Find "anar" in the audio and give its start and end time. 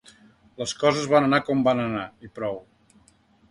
1.27-1.41, 1.85-2.09